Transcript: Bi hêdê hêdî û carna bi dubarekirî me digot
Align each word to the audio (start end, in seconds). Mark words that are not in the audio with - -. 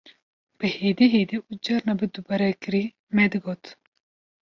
Bi 0.57 0.67
hêdê 0.81 1.05
hêdî 1.15 1.37
û 1.49 1.51
carna 1.65 1.93
bi 1.99 2.07
dubarekirî 2.15 2.83
me 3.15 3.25
digot 3.31 3.63